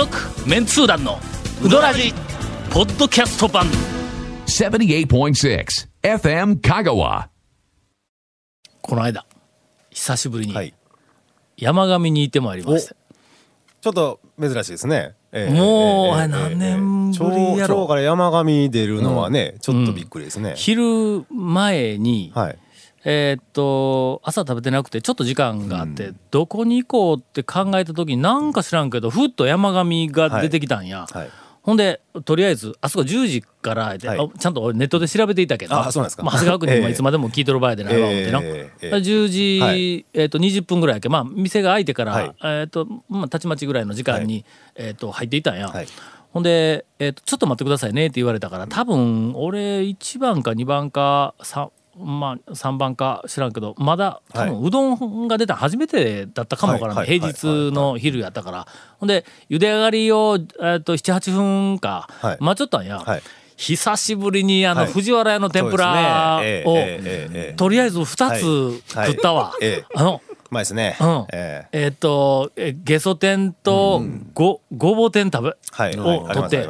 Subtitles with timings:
[0.00, 1.18] 続メンツー団の
[1.62, 2.14] ウドラジ
[2.70, 3.66] ポッドキャスト版
[4.46, 5.66] 78.6
[6.02, 7.28] FM Kagawa.
[8.80, 9.26] この間
[9.90, 10.72] 久しぶりにはい。
[11.58, 12.96] 山上にいてまいりました、
[13.82, 15.16] ちょっと珍しいですね。
[15.32, 20.54] ええもうあれええええ何年ぶりやろ町町から山上出るのはね、ちょっとびっくりですね。
[20.56, 22.58] 昼前に、はい。
[23.04, 31.30] えーっと朝食べてなくてちょっと時間があって、どこに行こうって考えた時になんか知らんけどふっと山上が出てきたんや、はい。
[31.62, 34.18] ほんでとりあえずあそこ10時からで、はい。
[34.18, 36.22] あちゃんと俺ネットで調べていたけどあそうなんですか。
[36.22, 40.06] まあ、長谷川君 いつまでも聞いとる場合でないわ思ってな、ええええ10時、はい。
[40.14, 42.34] えー、と20分ぐらいやけまあ店が開いてから、はい。
[42.42, 45.86] えーとまあ、たちまちぐらいの時間に、えー、と入っていたんや、はい。
[46.32, 51.70] ほんで、えーと「ちょっと待ってくださいね」って言われたから多分俺1番か2番か 3,
[52.04, 58.66] まあ、3番か知らんけどまだ多分はうどんが出たの初めてだったかもわからない、平日の昼やったから。
[58.98, 62.38] ほんで茹で上がりを、えー、と78分か、はい。
[62.40, 63.22] 待っちょったんや、はい。
[63.56, 64.92] 久しぶりにあの、はい。
[64.92, 69.10] 藤原屋の天ぷらを、とりあえず2つはい。
[69.10, 69.52] 食ったわ、
[69.94, 70.96] あのうまいですね。
[71.00, 71.26] うん。
[71.30, 74.02] えっとえゲソ天と
[74.34, 75.96] ご,、ごぼ天食べ、はい。
[75.98, 76.66] を取って。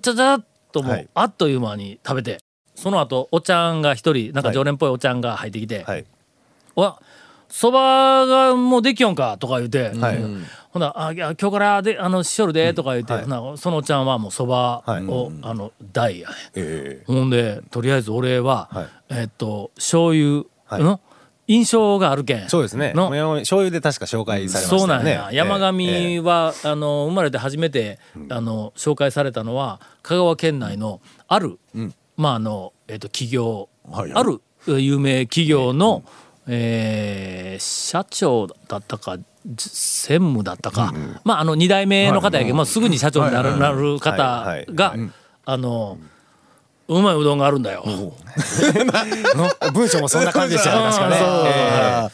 [0.00, 1.08] ちゃちゃっともう、はい。
[1.14, 2.38] あっという間に食べて
[2.82, 4.54] その後おちゃんが一人なんかはい。
[4.54, 6.04] 常連っぽいおちゃんが入ってきてはい。
[6.74, 7.00] 「わ
[7.48, 10.16] そばがもうできよんか」とか言うて、はい。
[10.16, 13.22] うんほなあ今日からであのしよるで」とか言って、はい。
[13.24, 18.86] ほなそのおちゃんはもうそばを、はいあの大やねえほんでとりあえず俺は、はい。
[19.10, 20.82] えーっと醤油はい。
[20.82, 21.00] の
[21.48, 22.38] 印象があるけん。
[22.44, 22.92] えそうですね。
[22.94, 23.10] の？
[23.40, 24.78] 醤油で確か紹介されましたよね。
[24.78, 25.36] そうなんや、ええ。
[25.36, 26.18] 山ええ。
[26.18, 31.58] 上は、あの生まれて初めて、あの紹介されたのは香川県内のある、
[32.20, 36.04] まああのえっ、と企業、ある有名企業の、
[36.46, 40.94] えー社長だったかじ専務だったか、
[41.24, 44.94] まああの2代目の方やけど、まあ、すぐに社長になる,、なる方はいはいが、
[45.44, 45.98] あの
[46.88, 47.84] うまいうどんがあるんだよ。
[49.72, 52.10] 文章もそんな感じでしたよね。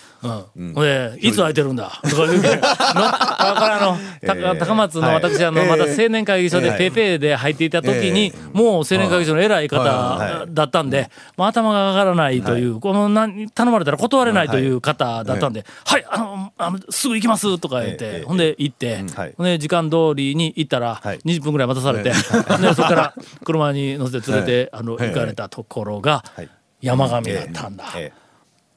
[0.57, 2.01] うん、でいつ空いてるんだ？
[2.03, 5.15] とか言う からあの、たえー高松のはい。
[5.15, 10.55] 私あの、まだ青年会議所ではいペーペーで入っていた時に、もう青年会議所の偉い方はい。
[10.55, 18.25] だったんで、もう頭が上がらないという、この何頼まれたら断れないという方だったんで「はい、あのあのすぐ行きます」とか言って、ええ。
[18.27, 19.35] ほんで行って、はい。
[19.37, 21.19] ほんで時間通りに行ったらはい。
[21.19, 22.11] 20分ぐらい待たされて、
[22.61, 26.49] でそこから車に乗せて連れて、あの行かれたところがはい。
[26.81, 27.85] 山上だったんだ。
[27.97, 28.13] え。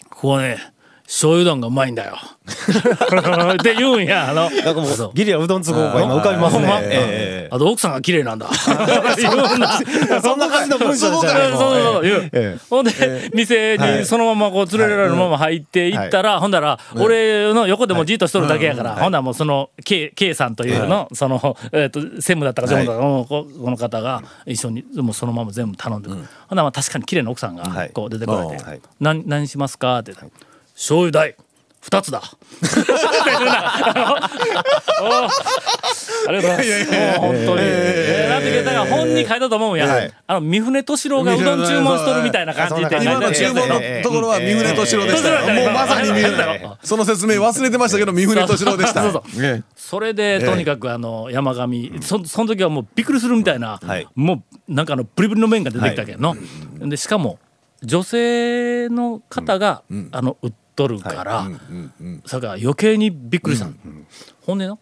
[0.09, 0.57] ここね
[1.09, 2.17] 醤油丼がうまいんだよ。
[2.45, 4.29] って言うんや。
[4.29, 4.47] あの。
[4.53, 7.47] えなんかもそううギリアうどんつこうが今浮かびますね。
[7.49, 8.47] あと奥さんが綺麗なんだ。
[8.53, 11.09] そんな感じの文章。
[11.09, 12.91] そうそうそうほんで、
[13.33, 27.89] 店にそのままこう連れられるまま入っていったら、ほんだら、俺の横でもじっとしとるだけやから、ほんならもうその K, さんというの、その、えっと専務だったか常務だったか、うんここの方が一緒にもうそのまま全部頼んでくる、ほんならまあ確かに綺麗な奥さんがはい。
[27.89, 28.81] こう出てこられて「はい。
[28.99, 30.13] 何何しますか?」って
[30.79, 31.35] 醤油代
[31.81, 32.21] 二つだ
[36.27, 37.19] 」ありがとうございます。
[37.19, 37.61] 本当に。
[37.63, 39.87] えーなんて言ったら本に書いたと思うんや。
[39.87, 45.53] はいあの三船敏郎がうどん注文しとるみたいな感じで今の注文のところは三船敏郎でしたよ。
[45.53, 46.77] もうまさに三船。
[46.81, 49.01] その説明忘れてましたけど三船敏郎でした。
[49.01, 56.35] そうそうえそれでとにかくあの山上そその時はもうびっくりするみたいな、はいもうなんかあのブリブリの麺が出てきたけど
[56.79, 57.39] の、でしかも
[57.81, 61.47] 女性の方が、あの売っとるから、
[62.25, 63.73] それから余計にびっくりしたの、
[64.45, 64.79] ほんでの？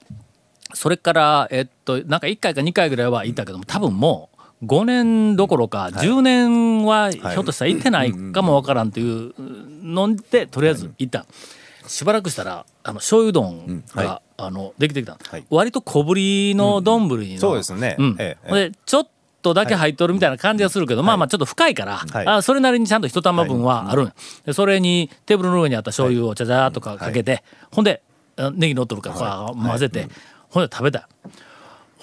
[0.73, 4.29] それからえっとなんか1回か2回ぐらいは行ったけども多分も
[4.61, 9.33] う5年どころか10年はひょっとしたら行ってないかもわからんという
[9.83, 11.25] のでとりあえず行った。
[11.87, 15.45] しばらくしたらあの醤油丼が、あのできてきた、はい。
[15.49, 17.97] 割と小ぶりの丼の、そうですね。
[18.51, 19.07] でちょっ
[19.47, 22.27] とだけ入っとるみたいな感じがするけど、まあまあちょっと深いから、はい。
[22.27, 24.13] あそれなりにちゃんと一玉分はあるん、
[24.45, 28.01] でそれにテーブルの上にあった醤油をちゃちゃーっとかかけて、ほんで
[28.37, 30.07] あネギ乗っとるから混ぜて、
[30.49, 31.05] ほんで食べたよ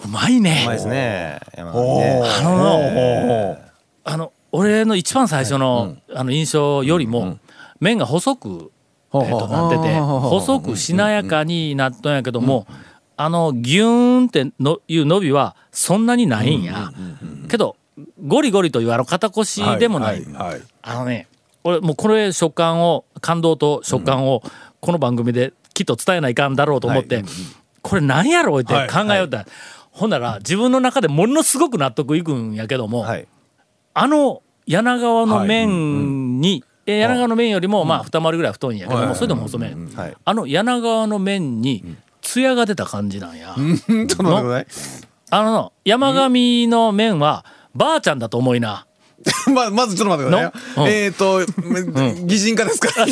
[0.04, 0.62] うまいね。
[0.64, 1.40] うまいですね。
[1.56, 1.62] あ
[2.42, 3.56] の
[4.04, 7.38] あの俺の一番最初の,、あの印象よりも、
[7.80, 8.70] 麺が細く、
[9.12, 12.66] えー、となってて細くしなやかになっとんやけども、
[13.16, 16.92] あのギューンってのいう伸びはそんなにないんや、
[17.48, 17.76] けど
[18.26, 21.28] ゴリゴリというあの肩こしでもない、はいはいあのね
[21.64, 24.42] 俺もうこれ食感を感動と食感を
[24.80, 27.24] この番組できっと伝えないかんだろうと思って、
[27.80, 29.46] これ何やろうって考えよった、
[29.90, 33.26] ほんなら自分の中でものすごく納得いくんやけども、はい。
[33.94, 40.16] あの柳川の麺に、え柳川の麺よりもまあ二回りぐらい太いんやけども、それでも細麺、はい。
[40.24, 43.56] あの柳川の麺に艶が出た感じなんや。
[45.30, 47.44] あの、山上の麺は、
[47.74, 48.86] ばあちゃんだと思いな。
[49.54, 51.40] ままずちょっと待ってくださいえっと、
[52.26, 52.88] 擬人化ですか？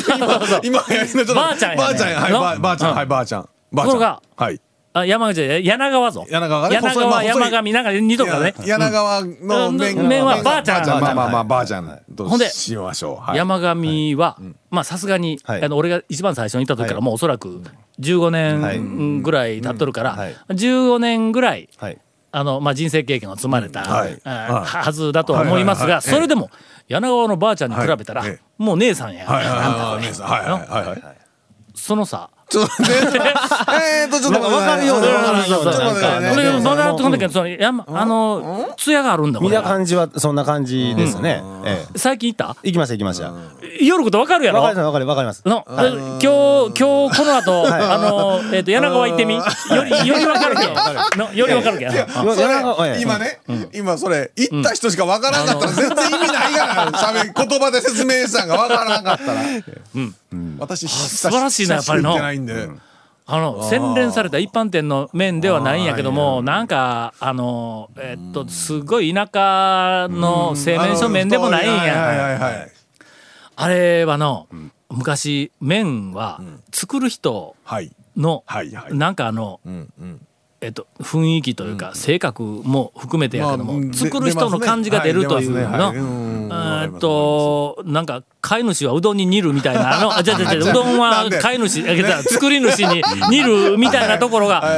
[0.63, 1.35] 今、今やりのちょっと。
[1.35, 2.21] ばあちゃんばあちゃんや。
[2.21, 3.49] はい、のばばあちゃん、うんはい、ばあちゃん。
[3.73, 4.19] ばあちゃん。
[4.37, 4.61] はい。
[4.95, 6.27] あ、山口じゃない柳川ぞ。
[6.29, 8.55] 柳川がね柳川、山上、なんか似とるからね。
[8.65, 10.87] 柳川の麺うん麺はばあちゃん。
[10.87, 12.01] まあまあまあ、ばあちゃん。
[12.15, 13.17] とほんでしましょう。
[13.17, 13.39] はい。
[13.39, 14.39] 山上は、
[14.71, 15.65] まあさすがに、はい。
[15.65, 17.05] あの俺が一番最初に行った時からはい。
[17.05, 17.63] もうおそらく
[18.01, 20.19] 15年ぐらい経っとるから、うん。
[20.19, 20.37] はい。
[20.51, 21.99] 15年ぐらいはい。
[22.35, 24.21] あの、まあ、人生経験を積まれた、はい。
[24.25, 24.65] あはい。
[24.65, 26.15] はずだとは思いますが、はいはいはい。
[26.15, 26.51] それでも
[26.89, 28.31] 柳川のばあちゃんに比べたら、はい。
[28.31, 29.47] えもう姉さんや、はい。
[29.47, 29.59] はい。
[29.59, 29.85] あんたこれ。
[29.97, 30.29] はい姉さん。
[30.29, 30.41] はい。
[30.41, 30.51] はい。
[30.51, 30.87] はい。
[30.89, 31.17] はい。
[31.75, 33.19] そのさちょっと待って。
[33.19, 34.41] えーと、ちょっと待って。
[34.41, 36.43] なんか分かるようで分からんようなちょっと待ってこね。
[36.43, 39.51] れまだこの時はその山あの艶があるんだこれ。
[39.51, 41.43] 見た感じはそんな感じですね。
[41.65, 41.99] ええ。
[41.99, 42.57] 最近行った？
[42.63, 43.33] 行きました行きました。
[43.81, 44.61] 夜ことわかるやろ？
[44.61, 45.43] わかりますわかりわかります。
[45.47, 45.89] の、え今
[46.19, 49.35] 日、今日この後、あの、えっ、と、柳川行ってみ？
[49.37, 49.43] よ
[49.85, 53.01] り、よりわかるけの、よりわかるけいやあそれ柳川ええ。
[53.01, 53.41] 今ね、
[53.73, 59.41] 今それ行った人しかわからんかったら全然意味ないからしゃべ言葉で説明したんがわからんかったら、
[60.59, 62.13] 私素晴らしいなやっぱりの
[62.47, 62.81] 行ってないんで、
[63.27, 72.69] あの、洗練された一般店の麺ではないんやけども、なんか、あの、えっ、と、すごい田舎の製麺所麺でもないんはいや。
[73.55, 74.49] あれはの、
[74.91, 76.41] 昔、麺は
[76.73, 77.93] 作る人はい。
[78.17, 78.95] の、はいはい。
[78.95, 80.27] なんかあの、うんうん
[80.63, 85.85] えっと、雰囲気というか、性格も含めてやけども、作る人の感じが出るという出ますね。
[85.85, 85.93] はい。
[85.93, 91.83] ねはいとなんか飼い主はうどんに煮るみたいなあの あじゃじゃじゃうどんなは飼い主
[92.25, 94.63] 作り主に煮るみたいなところが。
[94.63, 94.71] あ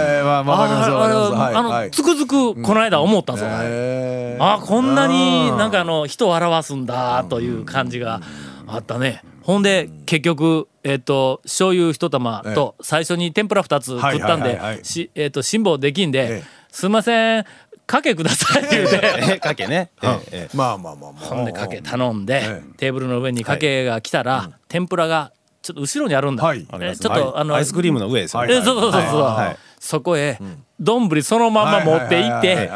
[1.62, 4.54] のつくづくこの間思ったぞ、えー。
[4.54, 8.20] あこんなになんかあの人を表すんだという感じが
[8.66, 9.22] あったね。
[9.44, 14.40] ほんで結局えっ、と醤油一玉と最初に天ぷら二つ食ったんはいはい。
[14.40, 17.44] ではいはいしえっ、と辛抱できんでええ「すいません
[17.86, 19.00] かけください」言うて。
[19.02, 19.90] ええかけね。
[20.02, 20.56] ええええ。
[20.56, 21.24] まあまあまあまあ。
[21.24, 22.76] ほんでかけ頼んで、ええ。
[22.78, 26.66] テーブルの上にかけが来たら、天ぷらがちょっと後ろにあるんだ、はい。
[26.80, 28.40] えちょっと、はあのアイスクリームの上ですよ。
[28.40, 28.56] はいね。
[28.56, 29.56] えそうそうそうそう、はい。
[29.78, 30.38] そこへ
[30.80, 32.70] 丼、そのまんま持って行って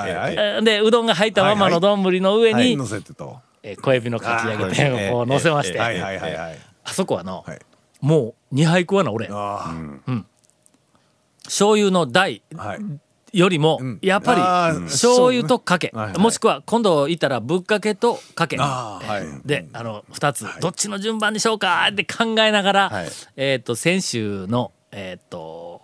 [0.63, 3.39] でうどんが入ったままの丼の上に、乗せてと
[3.73, 7.59] え小指のかき揚げあ天ーをこう乗せまして、あそこはの、はい。
[8.01, 9.29] もう2杯食わな俺。
[9.31, 9.75] あ
[11.45, 12.81] 醤油の台あはい。
[13.33, 13.99] よりも、ん。
[14.01, 14.41] やっぱり
[14.85, 18.57] 醤油とかけ、もしくは今度行ったらぶっかけとかけ。
[18.57, 19.01] は
[19.45, 19.47] い。
[19.47, 23.09] であの2つ、どっちの順番にしようかって考えながら、はい。
[23.37, 25.83] えっ、と先週のえっ、と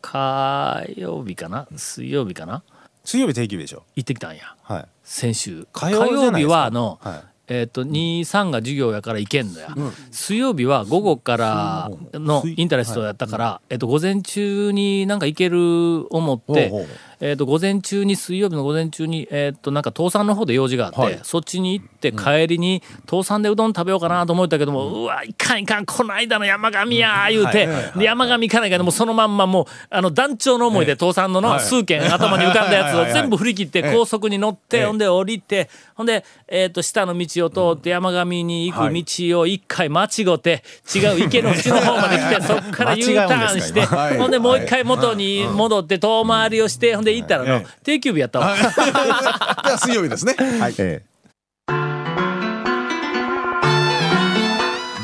[0.00, 1.68] 火曜日かな？
[1.76, 2.62] 水曜日かな？
[3.08, 3.84] 水曜日定休日でしょ。
[3.96, 4.54] 行ってきたんや。
[4.62, 4.84] はい。
[5.02, 5.66] 先週。
[5.72, 7.22] 火曜日はあの、はい。
[7.50, 9.74] えっ、と23が授業やから行けんのや、
[10.10, 16.86] 水曜日は午後からのインタレストやったから、えっ、と午前中になんか行ける思ってほうほう
[17.20, 21.20] えっ、と午前中に水曜日の午前中にえっ、となんか倒産の方で用事があって、はい。
[21.22, 31.60] そっちに行って帰りに倒産でうどん食べようかなと思ったけども、うわいかんいかんこの間の山上や言うて、で山上行かないからもうそのまんまもうあの団長の思いで倒産ののはい。
[31.60, 34.84] 数件頭に浮かんだやつを全部振り切って高速に乗って、ええ。
[34.86, 40.62] ほんで降りてほんで、えー、と下の道を通って山上に行く道を一回間違って
[40.94, 43.84] 違う池の縁の方まで来てそっから U ターンして、
[44.16, 47.66] ほんでもう一回元に戻って遠回りをしてほんで行ったらのええ。
[47.84, 48.56] 定休日やったわ。
[49.78, 50.34] 水曜日ですね。
[50.60, 50.74] はい。
[50.78, 51.02] え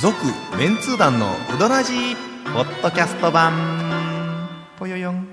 [0.00, 0.16] 続
[0.58, 2.16] メンツー団のウドラジー
[2.52, 3.52] ポッドキャスト版。
[4.78, 5.26] ぽよよん。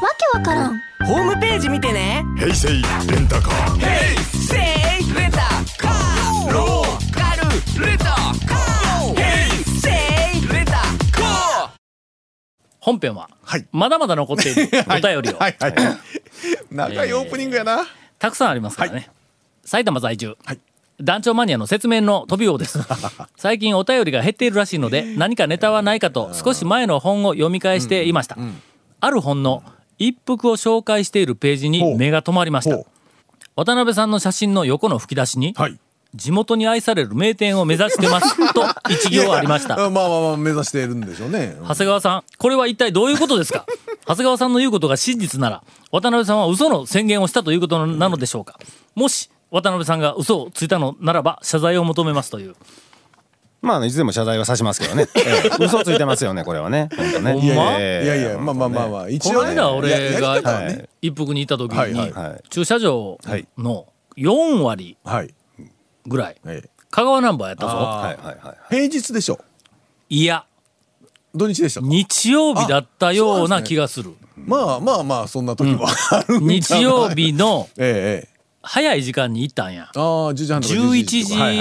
[0.00, 0.80] わけわからん。
[1.06, 2.24] ホームページ見てね。
[2.36, 2.78] 平成レ
[3.20, 3.80] ンタカー。
[4.32, 5.38] せいレンタ
[5.78, 6.52] カー。
[6.52, 6.83] ローカル
[7.74, 8.14] タ
[12.78, 13.66] 本編ははい。
[13.72, 15.38] まだまだ残っているお便りを。
[15.38, 15.56] はい。
[15.58, 15.74] はい。
[16.70, 17.84] 長いオープニングやな。
[18.18, 19.08] たくさんありますからね、
[19.64, 20.60] 埼玉在住、はい。
[21.00, 22.78] 団長マニアの説明の飛び王です。
[23.36, 28.36] 最近お便りが減っているらしいので何かネタはないかと少し前の本を読み返していました、
[29.00, 29.64] ある本の
[29.98, 32.76] 一服を紹介しているページに目が止まりました。
[33.56, 35.78] 渡辺さんの写真の横の吹き出しに、はい
[36.14, 39.76] 地元に愛される名店を目指してますと一行ありました。
[39.76, 41.56] まあまあまあ目指しているんでしょうね。
[41.62, 43.66] 長谷川さんこれは一体どういうことですか？
[44.06, 48.58] 長谷川さんの言うことが真実なら渡辺さんは嘘の宣言をしたということなのでしょうか？
[48.94, 52.54] もし渡辺さんが嘘をついたのならば謝罪を求めますという。
[53.60, 55.06] まあいつでも謝罪はさしますけどね。
[55.16, 55.20] え
[55.60, 55.64] え。
[55.64, 56.90] 嘘ついてますよねこれはね。
[56.96, 57.42] 本当ね。
[57.42, 59.48] いやいやまあまあまあまあ一この応ね。
[59.54, 60.62] 間俺ややりが
[61.00, 62.42] 一服にいた時にはいはいはい。
[62.50, 63.18] 駐車場
[63.56, 63.86] の
[64.18, 65.34] 4割はい
[66.06, 66.36] ぐらい。
[66.46, 66.70] ええ。
[66.90, 67.76] 香川ナンバーやったぞ。
[67.76, 69.38] はいはいはい平日でしょ？
[70.08, 70.44] いや。
[71.34, 71.86] 土日でしたか？
[71.86, 74.14] 日曜日だったような気がする。
[74.36, 76.60] まあまあまあそんな時も あるんじゃない。
[76.60, 77.84] 日曜日のええ
[78.26, 78.34] ええ。
[78.66, 79.90] 早い時間に行ったんや。
[79.94, 80.00] ああ
[80.32, 81.42] 10時半とか11とか。
[81.44, 81.58] はい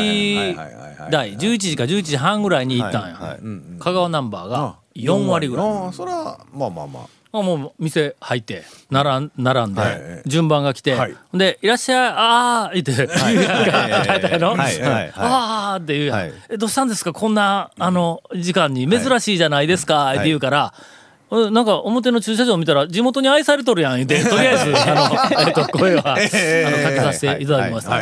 [0.56, 0.74] はい
[1.08, 1.38] 時台。
[1.38, 3.40] 11時か11時半ぐらいに行ったんや、はいはい
[3.80, 5.68] 香川ナンバーがあ4割ぐらい。
[5.68, 7.04] ああそらまあまあまあ
[7.36, 9.98] あもう店入って並ん並んで、はい。
[10.28, 11.16] 順番が来て、はい。
[11.34, 14.22] で「いらっしゃいああ」言って言うやん書い。
[14.22, 14.80] たやろはい。
[14.80, 14.92] はい。
[14.92, 15.12] はい。
[15.16, 16.06] ああって言う。
[16.06, 16.34] やん、はい。
[16.52, 17.12] えどうしたんですか？
[17.12, 18.88] こんなあの時間に。
[18.88, 21.03] 珍しいじゃないですか、って言うから、うん
[21.52, 28.02] なんか表の駐車場見たら地元に愛されとるやん言って とりあえずあの、えっと声は、あのかけさせていただきました、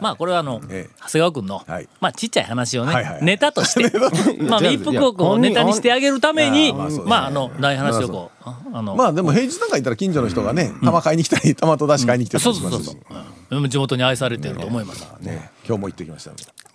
[0.00, 1.88] まあこれはあの、ええ長谷川君の、はい。
[2.00, 3.98] まあちっちゃい話をね、ネタとして
[4.44, 16.30] まあ一服をこうネタにしてあげるためにまあああのない話をこうあの、まあでも平日なんか行ったら近所の人がね玉買いに来たり玉と出し買いに来てたそうそうそうそう、うん、地元に愛されてると思います、ね今日も行ってきました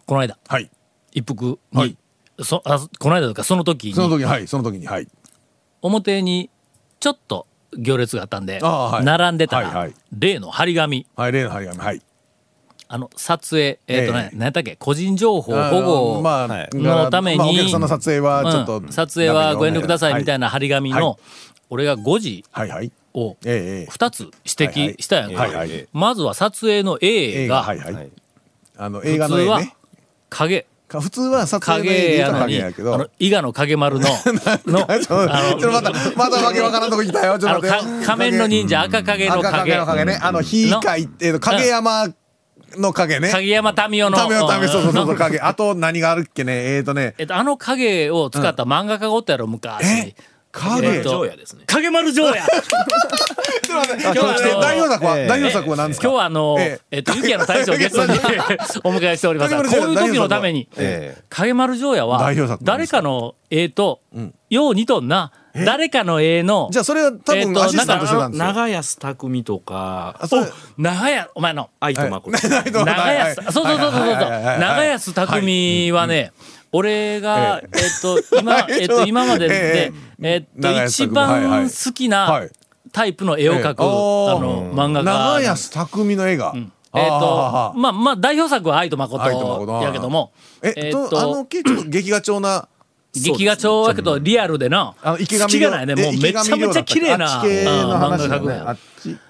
[0.06, 0.38] この間。
[0.48, 0.70] はい。
[1.14, 1.98] 一服に、はい。
[2.44, 3.94] そあこの間とかその時に。
[3.94, 5.08] その時にはいその時にはい
[5.82, 6.50] 表に
[7.00, 7.48] ちょっと
[7.78, 9.06] 行列があったんで、はい。
[9.06, 9.94] 並んでたら、はいはい。
[10.18, 11.08] 例の張り紙。
[11.16, 11.80] はい例の張り紙。
[11.80, 12.02] はい。
[12.88, 14.76] あの撮影えっ、とね、ええ何やったっけ？
[14.76, 21.18] 個人情報保護のために、まあお客さんの撮影はちょっとうん撮影はご遠慮くださいみたいなな張り紙の、はい。
[21.70, 22.92] 俺が5時はいはい。
[23.14, 23.88] をええええ。
[23.90, 25.88] 2つ指摘したやんか、はいはい。
[25.94, 27.94] まずは撮影の A 映が画はいはい。
[27.94, 28.12] はい。
[28.78, 29.76] あの映画ね。
[30.30, 30.62] 影。
[30.64, 32.98] か普通は撮影で影言うと影やけど。
[32.98, 34.10] の伊賀の影丸の
[34.66, 37.40] のあのまたまたわけわからんとこ来たよ。
[37.40, 38.06] ちょっと待って。
[38.06, 39.60] 仮面の忍者赤影の赤影。
[39.60, 40.20] 影の影ね。
[40.22, 42.10] あの火かいえーと影山
[42.78, 43.30] の影ね。
[43.30, 45.40] 影山民夫のためよためそうそうそうそうの影。
[45.40, 46.76] あと何があるっけね。
[46.76, 47.16] えーとね。
[47.18, 50.16] えっと、あの影を使った漫画家がおったやろ昔、
[50.54, 51.26] え影えっと
[51.68, 52.44] 影丸城や。
[53.68, 56.08] 今日はあの代表作はええ代表作は何ですか？
[56.08, 58.14] 今日はあの、えええっと、ゆきやの大将をゲストに
[58.84, 59.56] お迎えしております。
[59.56, 61.24] がこういう時のためにええ。
[61.30, 64.02] 影丸城やは代表作なん誰ですかかの絵と、
[64.50, 68.46] よう似とんな誰かの絵のじゃあそれは多分アシスタントしてたんですよ。
[68.46, 70.46] 長安匠とかあそれ
[70.78, 74.18] 長屋お前の 愛と誠、長安そうそうそうそうそう。
[74.60, 76.32] 長安匠はね
[76.72, 82.50] 俺がえっと今 えっと今まででえっと一番好きはない。
[82.92, 83.86] タイプの絵を描くあ
[84.40, 86.54] の漫画長家安匠の絵が。
[86.56, 86.64] えっ
[86.94, 87.20] あ
[87.74, 89.24] とまあまあ代表作は愛と誠
[89.82, 90.34] やけども。
[90.62, 92.68] ええっっとあとのちょっと劇画調な
[93.14, 95.96] 劇画調やけどリアルでなあの池上好きがないね。
[95.96, 97.42] もうめちゃめちゃ綺麗な。
[97.42, 97.50] あ漫
[98.30, 98.82] 画描くあっち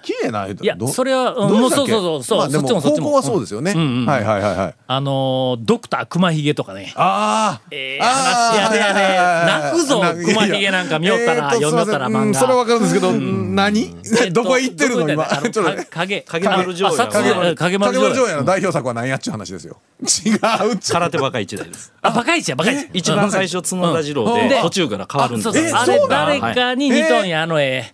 [0.02, 2.46] 綺麗な絵いやどそれはもうそうそうそう。
[2.46, 3.06] そうそっちもそっちも。
[3.06, 3.72] 方向はそうですよね。
[3.72, 4.74] はいはいはいはい。
[4.86, 6.92] あのドクター熊ひげとかね。
[6.94, 9.72] ああええ話やでやで。
[9.72, 12.38] 泣くぞ熊ひげなんか見よったら読みよったら漫画。
[12.38, 13.96] それはわかるんですけど何？
[14.20, 15.26] えっとどこへ行ってるの今？
[15.26, 18.10] ちょっとか影影丸城影影影丸城や。
[18.10, 19.80] 丸城やの代表作は何やっちゅう話ですよ。
[20.02, 20.92] 違うっちゅう。
[20.92, 21.92] 空手バカ一代です。
[22.02, 24.48] あバカイチやバカイチ一番最初角田次郎でうん。
[24.48, 27.84] で途中から変わるんですあれ誰かに似とんやあの絵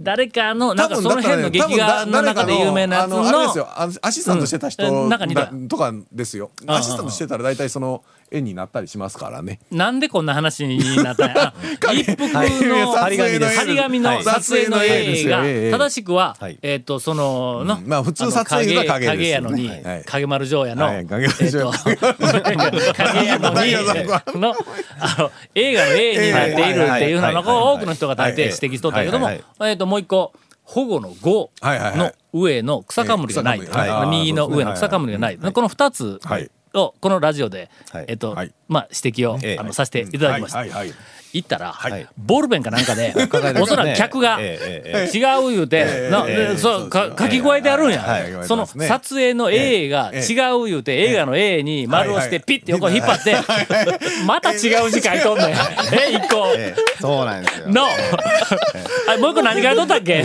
[0.00, 3.68] 誰かのなんかその辺の劇画の中で有名なやつ多分だあれですのよ。
[3.74, 6.50] あのアシスタントしてたうん人中にいただとかですよ。
[6.66, 9.60] アシスタントしてたら大体その絵になったりしますからね。
[9.70, 11.54] なんでこんな話になったんや。
[11.86, 14.24] あ 一服の撮影の絵張り紙のはい。
[14.24, 15.48] 撮影の映画はい。
[15.48, 16.58] ええ正しくははい。
[16.62, 20.02] えっとそののまあ普通撮影が影影やのにはい。
[20.04, 21.06] 影丸城やのはい。
[21.06, 21.72] 影丸城。
[21.88, 24.54] えっと影やのにの
[25.00, 29.44] あの映画の A になっているっていうのを多くの人が大抵指摘しとったけどもはい。
[29.58, 29.70] はい。
[29.70, 30.32] えっともう一個
[30.64, 31.78] 保護の5はい。
[31.78, 31.90] はい。
[31.90, 31.98] はい。
[31.98, 33.60] の上の草冠がない。
[34.10, 35.38] 右の上の草冠がない。
[35.38, 38.04] この2つはいをこのラジオではい。
[38.08, 39.58] えっとはいまあ指摘をええ。
[39.58, 40.64] あのさせていただきました。
[41.36, 42.06] 行ったら、はい。
[42.16, 43.12] ボールペンかなんかで、
[43.60, 44.56] おそらく客が違
[45.44, 53.36] う言うて、なでそうか書き加えてあるんや、はいその撮影の A が違う言うて、映画の A に丸をしてピッて横引っ張って、
[54.26, 54.54] また違
[54.86, 55.48] う字書いとんねん。
[55.48, 56.54] え、一個。
[56.56, 56.96] ええ。
[57.00, 57.68] そうなんですよ。
[57.68, 60.22] の、あもう一個何書いとったっけ？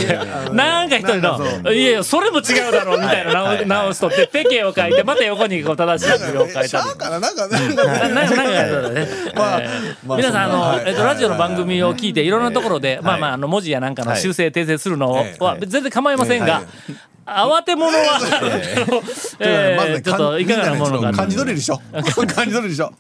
[0.54, 10.08] なんか一人の、いやいや、それも違うだろうみたいな直直しとって、ペケを書いて、また横にこう正しい字を書いたななんかなんかなななんかね、まあえー。
[10.08, 10.84] まあ皆さんあの、はい。
[10.88, 16.64] えっとラジオの番組を聞いていろんなところで、まあまああの文字やなんかの修正訂正するのは全然構いませんが、
[17.26, 18.20] 慌て者は、
[19.40, 20.02] えー。
[20.04, 21.12] ちょっといかがなものか。
[21.12, 21.80] 感じ取れるでしょ。
[21.92, 22.94] 感じ取れるでしょ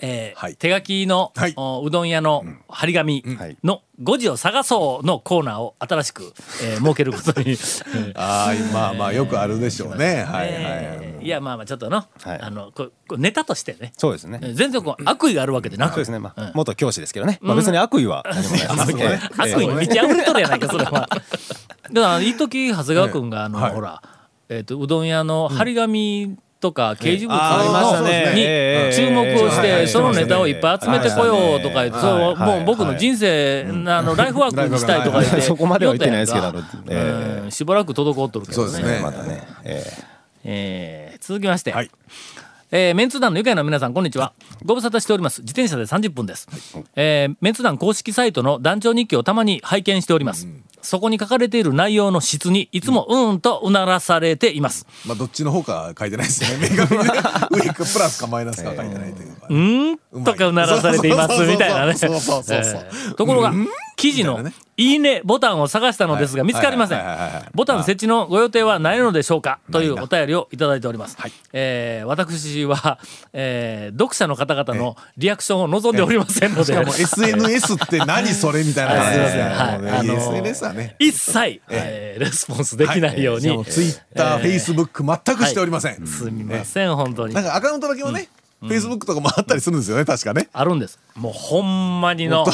[0.00, 0.56] えーはい。
[0.56, 1.54] 手書きの、はい。
[1.56, 3.56] おうどん屋の張り紙はい。
[3.64, 7.56] の「5時を探そう」のコーナーを新しく、えー設けることに。
[8.14, 10.06] ああまあまあよくあるでしょうね。
[10.06, 11.28] はいはいえーい。
[11.28, 12.40] やまあまあちょっとの,、はい。
[12.40, 13.92] あのここネタとしてね。
[13.96, 14.38] そうですね。
[14.54, 15.90] 全然こう悪意があるわけでなく。
[15.90, 16.18] そうですね。
[16.18, 16.50] まあうん。
[16.54, 17.38] 元教師ですけどね。
[17.40, 19.02] まあ別に悪意は何もないです。
[19.02, 21.08] え え悪意に満ち溢れとるやないかそれは。
[21.92, 23.74] だから一時長谷川君があの、はい。
[23.74, 24.02] ほら、
[24.48, 28.32] えー、とうどん屋の張り紙とか掲示物ありましたのね。
[28.34, 38.70] にええ注目をしてそのネタをいっぱい集めてこようとか言ってそもう僕の人生あのライフワークにしたいとか言って そこまでは言ってないですけどしばらく滞っとるけどね。
[38.70, 39.46] そうですねまたね。
[39.64, 40.04] え
[40.44, 41.26] えー。
[41.26, 41.90] 続きまして、はい。
[42.70, 44.32] えーメンツ団の愉快な皆さんこんにちは。
[44.64, 45.42] ご無沙汰しております。
[45.42, 46.48] 自転車で30分です、
[46.96, 50.48] えーメンツ団公式サイトの団長日記をたまに拝見しております、
[50.86, 54.86] そこに書かれている内容の質にいつもうーんとうならされています。
[55.04, 56.68] まあどっちの方か書いてないですね。
[56.70, 57.10] 明確にね
[57.50, 59.48] 上かプラスかマイナスか書いてないというか。
[59.50, 61.94] うーんとかうならされていますみたいなね。
[63.16, 63.52] ところが
[63.96, 66.98] 記事のいなね「いいね」ボタンを探したのですが見つかりません。
[66.98, 67.44] はいはいはいはいはい。
[67.54, 71.16] ボタン設置のご予定はないのでしょうかというお便りをいただいております、
[71.52, 72.98] えー私は、
[73.32, 80.96] えー読者の方々のリアクションを望んでおりませんので、しかも SNS って何それみたいな 感じですいもうねあのー SNS はね。
[80.98, 86.06] 一切、えーレスポンスできないように、ツイッター、フェイスブック全くしておりません。
[86.06, 87.34] すみません本当に。
[87.34, 88.28] なんかアカウントだけはね、
[88.60, 90.48] フェイスブックとかもあったりするんですよね、確かね。
[90.52, 90.98] あるんです。
[91.14, 92.46] もうほんまにの。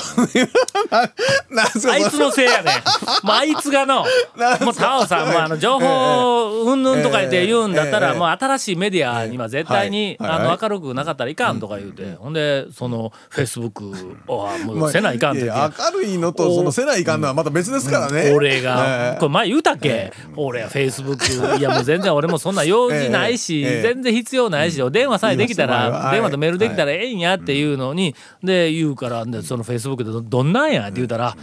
[1.51, 2.75] なんすかあいつのせいやねん。
[3.27, 4.05] もうあいつがの、
[4.37, 10.31] なんすかもうタオさんも あの情報うんぬんとか言って言うんだったら、ええもう新しいメディアには絶対に、はい。
[10.31, 10.41] はい。
[10.41, 13.85] あの明るくなかったらいかんとか言うて、ほんでそのフェイスブック
[14.27, 15.61] はもまあうせないかんって言って。
[15.61, 18.33] や明るいのとそのせないかんのはまた別ですからね。
[18.35, 23.71] 俺が、えこれ前言うたっけ、俺はフェイスブックいやもう全然俺もそんな用事ないし、ええ。
[23.77, 23.83] ええ。
[23.83, 31.37] 全然必要ないし、お電話さえできた言電話とメールできたらええんやっていうのに、で言うからでそのフェイスブックでどどんなんやって言うたら。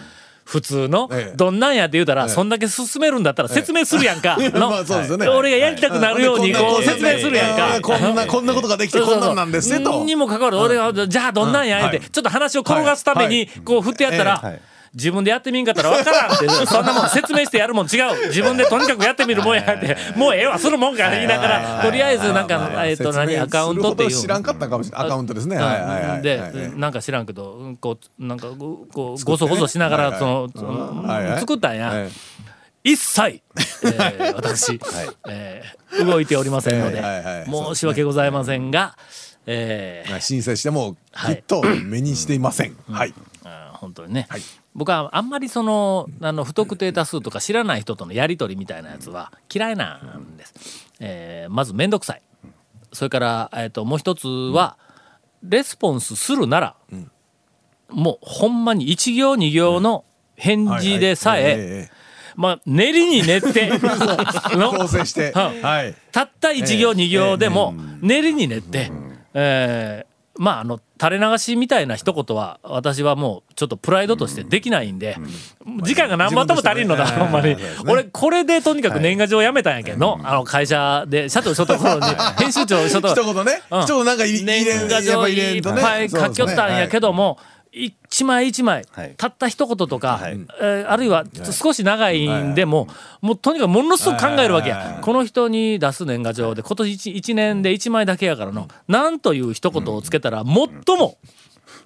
[0.49, 1.37] 普通のええ。
[1.37, 4.35] どんなんやって言うたら、そんだけ進めるんだったら説明するやんか、
[5.37, 6.63] 俺がやりたくなるようにはい。
[6.63, 10.03] こう説明するやんか、こんなこんなことができてこんなんなんですねと。
[10.03, 12.09] にもかかわらず俺がじゃあどんなんや言うて、はい。
[12.09, 14.41] ちょっと話を転がすためにこう振ってやったら、
[14.99, 16.47] 自分でやってみんかったら分からんって。
[16.67, 18.27] そんなもん説明してやるもん違う。
[18.27, 19.97] 自分でとにかくやってみるもんやって。
[20.15, 21.81] もうええわするもんか言いながら。
[21.83, 24.11] とりあえずなんかえっと何アカウントっていう。
[24.11, 25.07] 知らんかったかもしれない。
[25.07, 25.57] アカウントですね。
[25.57, 26.21] はいはいはいはい。
[26.21, 28.85] ではいなんか知らんけどうんこうなんかこ
[29.17, 31.87] うごそごそしながらその作ったんや。
[31.89, 32.09] はい。
[32.81, 34.79] 一切えー私
[35.27, 37.45] えー動いておりませんのではいはいはい。
[37.45, 38.95] 申し訳ございませんが
[39.45, 42.75] えーまあ申請してもはいきっと目にしていません。
[42.89, 43.13] はい。
[43.73, 44.27] 本当にね、
[44.75, 50.87] 僕はあんまりそのあの不特定多数とか知らない人とのやり取りみたいなやつは嫌いなんです。
[50.99, 52.21] えーまず面倒くさい。
[52.93, 54.77] それから、えー、ともう一つは、
[55.43, 56.75] レスポンスするなら、
[57.89, 60.05] もうほんまに1行2行の
[60.35, 61.89] 返事でさえ、
[62.35, 63.69] まあ練りに練って
[64.55, 65.31] の構成して。
[65.31, 65.61] うん。
[65.61, 65.95] はい。
[66.11, 68.91] たった1行2行でも練りに練って、
[69.33, 70.08] えー
[70.39, 75.17] まああの垂れ流しみたいな一言は私はもうちょっとプライドとしてできないんで、
[75.83, 82.05] 時間が何番とも足りんのだ、ほんまに俺これでとにかく年賀状やめたんやけど、あの会社で社長所得頃に
[82.37, 83.61] 編集長所得一言ね。
[83.69, 83.81] うん。
[83.81, 87.37] 一言なんか入れ年賀状いっぱい書きよったんやけども、
[87.71, 89.13] 一枚一枚、はい。
[89.15, 90.39] たった一言とか、はい。
[90.61, 92.87] えーあるいは少し長いんでも、
[93.21, 101.17] もうとにかくものすごく考えるわけや、この人に出す年賀状で今年 1, 一年で1枚だけやからの、なんという一言をつけたら最も、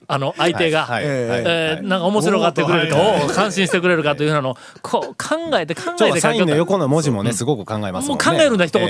[0.08, 1.04] あの相手が、はい。
[1.06, 3.24] えーなんか面白がってくれるか、はい。
[3.24, 8.89] おう感心してくれるかというのをこう考えて考えて書きよった横の文字もねすごく考えますもう考えるんだ一言。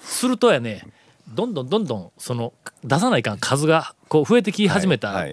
[0.00, 0.82] するとやね
[1.28, 2.52] どんどんどんどんその
[2.84, 5.26] 出さないかん数がこう増えてき始めたら、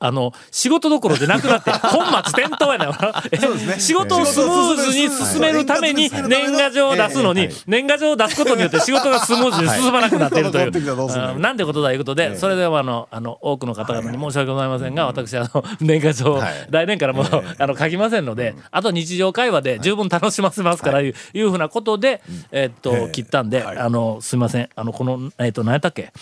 [0.00, 11.38] あの仕事どころでなくなって 本末転倒やな仕事をスムーズに進めるために年賀状を出すのに年賀状を出すことによって仕事がスムーズに進まなくなっているという。
[11.38, 17.26] なんてことだいうことでそれではあのあの多くの方々に申し訳ございませんが私あの年賀状来年からもう
[17.58, 21.08] あの書きませんのであと日常会話で十分楽しませますからい。
[21.08, 22.20] ういうふうなことで
[22.52, 24.68] えっと切ったんであのすいません。
[24.74, 26.12] あのこのえっと何やったっけ？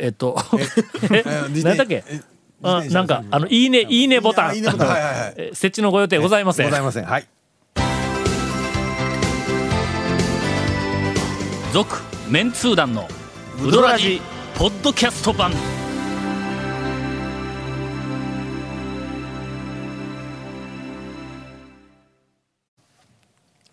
[0.00, 0.36] えっと
[1.12, 1.22] え
[1.62, 2.02] 何やっけ？
[2.08, 2.20] え
[2.62, 7.04] あなんかあのいいねいいねボタン設置のご予定ございませんございません。
[7.04, 7.26] はい。
[11.72, 13.08] 続メンツー団の
[13.62, 14.20] ウドラジ
[14.56, 15.52] ポッドキャスト版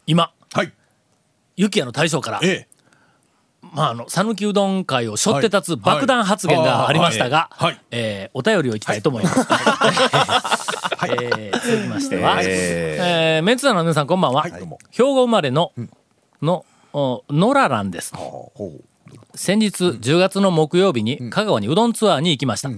[0.06, 0.72] 今はい。
[1.58, 2.66] 雪屋の大将からええ。
[3.73, 7.73] まああの讃岐うどん会を背負って立つ爆弾発言がありましたが、はい。
[7.73, 7.82] はい。
[7.91, 9.39] えーお便りをいきたいと思います。
[11.10, 13.45] えー続きましては、えー。
[13.45, 15.71] メンツー団の皆さんこんばんは、はい兵庫生まれの、
[16.41, 18.15] のおノラランです。
[18.15, 18.84] ほうほう。
[19.36, 22.69] 先日10月の木曜日に香川にうどんツアーに行きました、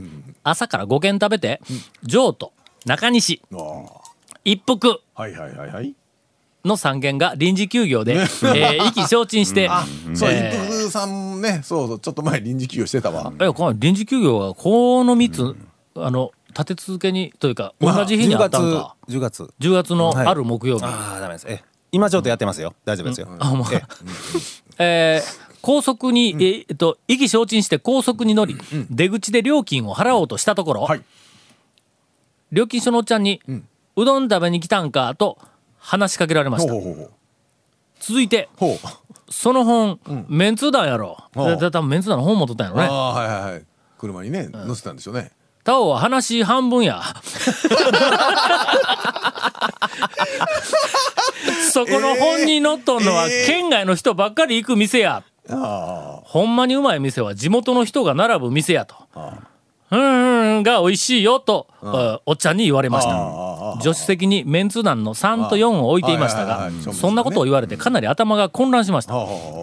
[0.44, 1.62] 朝から5軒食べて
[2.04, 2.52] 上都
[2.86, 3.42] 中西。
[4.44, 5.02] 一服。
[5.16, 5.94] はいはいはいはい。
[6.66, 9.70] の3軒が臨時休業で、 えー意気消沈して、
[10.14, 10.66] そう、えー。
[10.68, 13.32] 一服さんねそうそうちょっと前臨時休業してたわ。
[13.40, 15.56] えこの臨時休業はこの3つ、
[15.96, 19.96] あの立て続けにというか同じ日にあ10月ったんか、10月10月。
[19.96, 20.28] のはい。
[20.28, 21.46] ある木曜日、ああダメです。
[21.48, 22.74] え今ちょっとやってますよ。
[22.86, 23.28] 大丈夫ですよ。
[23.40, 23.82] あもうえ
[24.78, 25.24] え。
[25.46, 28.56] ー高速に、えっと意気消沈して高速に乗り、
[28.90, 31.02] 出口で料金を払おうとしたところ、はい。
[32.52, 33.42] 料金所のおっちゃんに、
[33.96, 35.14] うどん食べに来たんか？
[35.16, 35.38] と
[35.80, 36.74] 話しかけられました。
[38.00, 38.50] 続いて
[39.30, 41.18] その本、メンツー団やろ。
[41.36, 42.88] だだ多分メンツー団の本持っとったんやろね。
[42.90, 43.66] ああはいはいはい。
[43.98, 45.32] 車にね乗せたんでしょうね。
[45.64, 47.02] タオは話半分や。
[51.72, 53.46] そこの本に載っとんのはえー。
[53.46, 55.24] 県外の人ばっかり行く店や。
[55.52, 58.96] あほんまにうまい店は地元の人が並ぶ店やと。
[59.92, 63.12] うんうんうんが美味しいよと、あおっちゃんに言われました。
[63.16, 63.50] あ
[63.82, 69.14] 助手席にメンツ団の3と4を置いていましたがそんなことを言われてかなり頭が混乱しました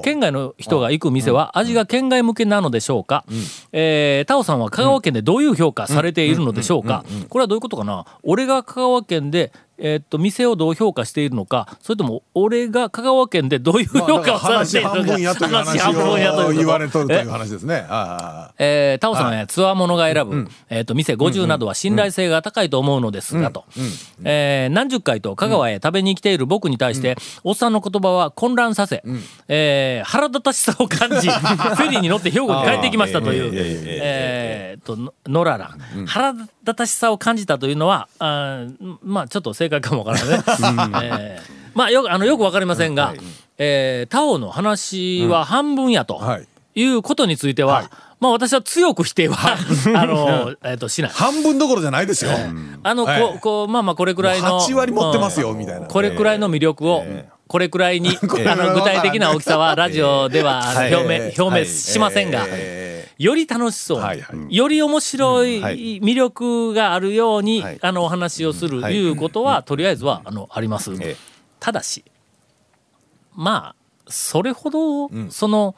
[0.02, 3.24] 県外の人が行く店は味が県外向けなのでしょうか、
[3.72, 17.84] えータオさんは香川県でどういう評価されているのでしょうかこれはどういうことかな俺が香川県でえーっと店をどう評価しているのかそれとも俺が香川県でどういうまあ評価をされているのか分やという話半分やと言われとるといえう話ですね。
[17.88, 23.64] あえータオさんやツアーものが選ぶ、えー、と店50などは信頼性が高いと思うのですがと、
[24.24, 29.02] えー何十回と香川へ食べに来ている僕に対して、おっさんの言葉は混乱させ、
[29.48, 41.00] えー腹立たしさを感じ フェリーに乗って兵庫に帰ってきましたというえーとのノララン、腹立たしさを感じたというのはあーまあちょっと正解かもわからないね。
[41.04, 43.12] えーまあよくあのよくわかりませんが、
[43.58, 46.22] えータオの話は半分やと。
[46.22, 46.48] あはい。
[46.76, 47.86] いうことについては、はい。
[48.20, 49.36] まあ私は強く否定は、
[49.94, 51.10] あの、えっと、しない。
[51.10, 52.30] 半分どころじゃないですよ。
[52.82, 53.20] あの、はい。
[53.22, 54.48] こう、こう、まあまあこれくらいの。
[54.48, 55.58] もう8割持ってますようん。
[55.58, 55.86] みたいな。
[55.86, 57.04] これくらいの魅力を、
[57.46, 62.85] これくらいに、 あの、具体的な大きさはラジオではあの表明、表明しませんが、え
[63.18, 63.98] より楽しそう。
[63.98, 64.56] に、はいはい。
[64.56, 66.00] より面白いはい。
[66.00, 67.78] 魅力があるように、はい。
[67.80, 68.94] あの、お話をする、はい。
[68.94, 70.92] いうことは、とりあえずは、あの、あります。
[71.00, 71.16] え
[71.58, 72.04] ただし
[73.34, 75.74] まあそれほど、その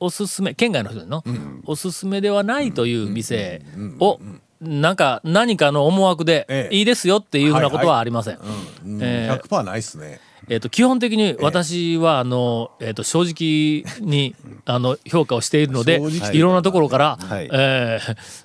[0.00, 1.24] おすすめ県外の人の、
[1.66, 3.62] おすすめではないという店
[4.00, 4.20] を、
[4.60, 6.76] なんか何かの思惑でええ。
[6.76, 8.38] いいですよっていうふうなことはありません。
[8.84, 9.02] うん。
[9.02, 16.00] えー100%ないっすねえー、と基本的に私はあの、えー、と正直にあの評価をしているので
[16.32, 17.48] いろんなところから、はい。
[17.52, 18.43] えー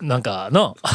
[0.00, 0.76] なんかの。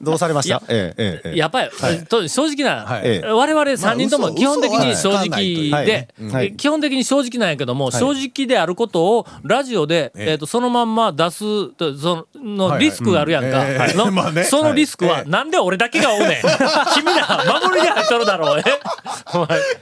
[0.00, 1.36] どうされましいやたええええええ。
[1.36, 1.70] やっぱり、
[2.06, 3.02] と正直な、はい。
[3.04, 3.28] ええ。
[3.28, 5.88] 我々3人とも基本的に正直で、はい。
[6.30, 6.46] はい。
[6.46, 10.30] え基本的に正直なんやけども、正直であることをラジオで、ええ。
[10.32, 13.66] えー、とそのまんま出すとそのはいリスクがあるやんか、うん。
[13.66, 13.94] ええ。
[13.94, 14.44] の まあね。
[14.44, 15.30] そのリスクは、はいええ。
[15.30, 16.30] なんで俺だけがおうねん。
[16.94, 18.60] 君ら守りで入っとるだろう。
[18.60, 18.64] え？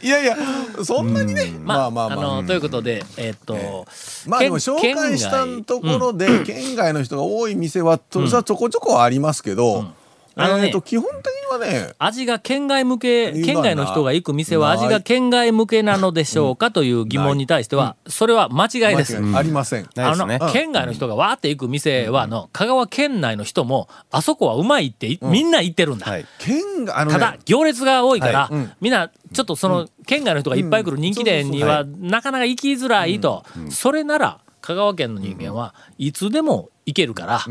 [0.06, 0.36] いやいや
[0.82, 1.52] そんなにね。
[1.62, 2.42] まあ、まあまあまあ。
[2.42, 3.86] のということでえーっと、
[4.26, 9.84] まあでも紹県介したところで県外の人が多い店はちょこちょこありますけど
[10.34, 19.20] あのねえーと基本的にはね味が県外向け県外の人が行く店は味が県外向けなのでしょうかという疑問に対してはそれは間違いです。
[19.20, 19.36] 間違い。
[19.36, 19.88] ありません。
[19.96, 26.10] あの、県外の人がわーって行く店はあの香川県内の人もあそこはうまいっていみんな言ってるんだ。
[26.10, 26.26] はい。
[26.38, 27.18] 県があのね。
[27.18, 28.68] ただ行列が多いから、はい。
[28.80, 37.44] みんなちょっとその県外の人がいっぱい来る人気店にはなかなか行きづらいと、それなら香川県の人間はいつでも行けるから、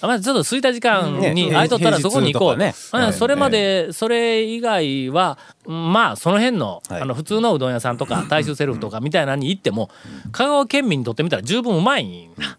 [0.00, 7.02] まあちょっと空いた時間にね空いとったらそこに行こう、ねうんそれまでそれ以外はまあその辺の,、はい。
[7.02, 9.90] あの普通のうどん屋さんとか大衆セルフとかみたいなのに行っても
[10.30, 12.34] 香川県民にとってみたら十分うまいん。
[12.34, 12.58] だ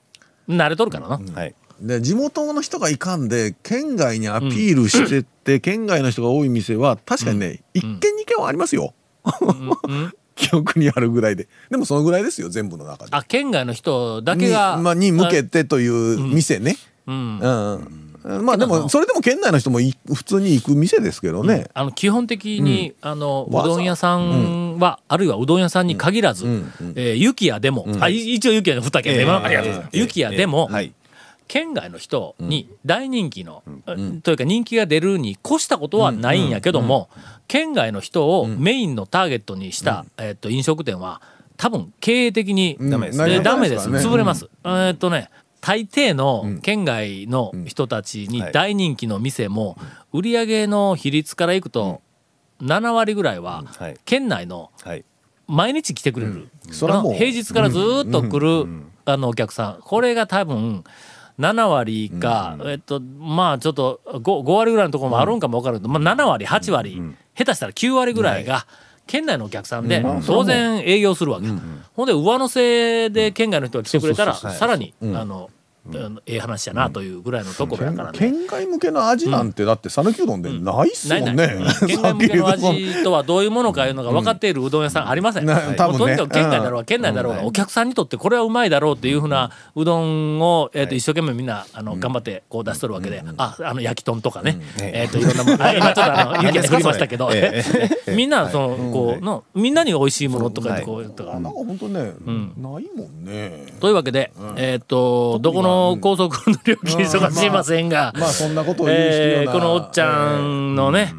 [0.50, 1.20] 慣れとるからな。
[1.34, 1.56] はい。
[1.82, 8.94] で地元の人がいかんで県外にアピールしてって、県外の人が多い店は確かにね、一軒二軒はありますよ、
[10.36, 11.48] 記憶にあるぐらいで。
[11.70, 13.12] でもそのぐらいですよ全部の中で。
[13.12, 16.78] あ県外の人だけがに,、まあ、に向けてという店ね。
[17.08, 17.40] うん。
[18.24, 26.46] うん、まあでもそれでも県内の人もい普通に行く店ですけどね、あの基本的に、あのうどん屋さんは、あるいはうどん屋さんに限らず、
[26.96, 29.98] えー雪屋でも、あい一応雪屋の二軒で、今ありがとうございます。
[29.98, 30.94] 雪屋でも、はい。
[31.48, 33.64] 県外の人に大人気の、
[34.24, 37.10] というか人気が出るに越したことはないんやけども、
[37.54, 41.22] 県外の人をメインのターゲットにした、えっと飲食店は
[41.56, 42.90] 多分経営的に、うん。
[42.90, 45.30] ダメですえー成り立たダメです潰れます、えーっとね
[45.62, 48.52] 大抵の県外の人たちにはい。
[48.52, 49.78] 大人気の店も
[50.12, 52.02] 売り上げの比率からいくと
[52.60, 53.98] 7割ぐらいははい。
[54.04, 55.06] 県内のはい。
[55.46, 58.68] 毎日来てくれる、平日からずーっと来る、
[59.06, 59.82] あのお客さん。
[59.82, 60.84] これが多分
[61.40, 67.02] 7割か、えっとまあちょっと 5, 5割ぐらいのところもあるんかも分からんけど、まあ、7割8割、
[67.36, 68.68] 下手したら9割ぐらいが
[69.08, 71.48] 県内のお客さんで当然営業するわけ、
[71.96, 75.50] ほんで上乗せで県外の人が来てくれたらさらに、あの
[75.92, 78.18] ええ話やなというぐらいのところやからね。
[78.18, 81.60] 県外向けの味なんてだって讃岐うどんでないっすもんね。
[81.86, 85.46] 県外向けの味とはどういうものかいうのが分かっているうどん屋さんありません。
[85.46, 85.98] な多分ね。
[85.98, 97.30] とにかく県外だろうが県内だろうがお客さんにとってこれはうまいだろうっていうふうなうどんをえっと一生懸命みんなあの頑張ってこう出しとるわけで、ああの焼き豚とかね、えっといろんなものあ今ちょっとあの 雪で振りましたけど、
[98.16, 101.34] みんなそのこうのみんなに美味しいものとかってこうとか。
[101.34, 102.14] なんか本当ね、ない
[102.58, 103.26] もん。
[103.26, 103.66] ね。
[103.80, 111.14] というわけで、えっとどこの高速の料金所か知りませんが、まあそんなことを言う必要なえーこのおっちゃんのね、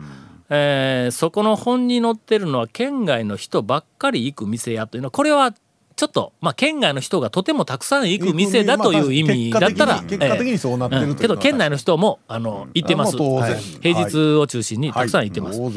[0.50, 5.54] えーそこの本に載ってるのは県外の人ばっかり行く店やというのはこれは
[5.96, 15.70] ちょっと、まあ、県外の人がとてもたくさん行く店だという意味だったら、結果的にそうなってるけど県内の人もあの行ってます、平日を中心にたくさん行ってます、は。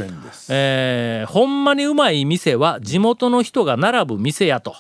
[0.49, 4.75] えーほんまにうまい店は地元の人が並ぶ店やと。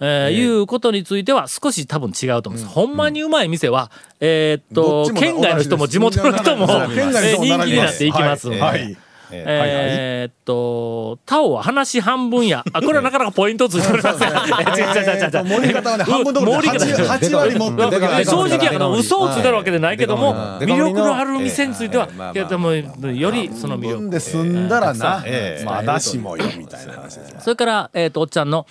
[0.00, 2.62] えーいうことについては少し多分違うと思うん。
[2.62, 8.80] です、ほんまにうまい店は、えーっと県外の人も地元の人も、人気になっていきますんで、はい。
[8.80, 8.96] はい。
[9.28, 12.64] えーっと、タオは話半分や。
[12.72, 14.28] あ、これはなかなかポイントついておりません。
[14.28, 20.64] 違う違う違う違うえーと盛り方はね半分どころ盛り方八八割持ってうん正直やから嘘をついてるわけでないけども、はい。
[20.64, 23.96] 魅力のある店についてはけどもよりその魅力。
[24.02, 25.82] 分で済んだらなええ、まあ。
[25.82, 27.40] だしもよみたいな話ですよ。
[27.40, 28.66] それから、えーっと、おっちゃんの、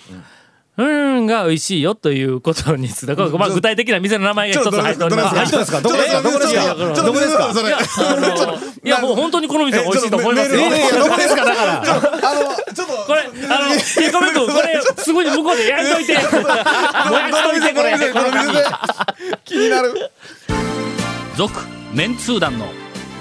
[0.78, 5.52] うーんが美味しいよということについて、これまあ具体的な店の名前が一つ入っております。
[5.52, 5.80] どれですか？
[5.80, 6.22] どこですか？
[6.22, 6.74] どこですか？
[6.74, 7.54] どこですか？
[7.54, 7.70] それ
[8.84, 10.60] いや、もう本当にこの店は美味しいと思いますよ。
[10.60, 11.44] どこですか？
[11.44, 11.80] だから。
[11.80, 11.84] あ
[12.34, 13.30] のちょっとこれ、あの、
[13.76, 16.12] ケコメ君、これ、すぐに向こうで焼いといて。
[16.12, 16.24] 燃や
[17.32, 18.52] しといて、これ、この紙。
[19.44, 20.10] 気になる。
[21.36, 21.52] 続、
[21.94, 22.66] メンツー団の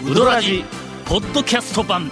[0.05, 0.65] ウドラジ、
[1.05, 2.11] ポッドキャスト版。